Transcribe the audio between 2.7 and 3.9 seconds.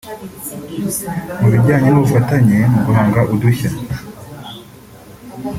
mu guhanga udushya